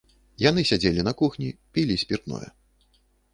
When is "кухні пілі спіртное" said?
1.19-2.47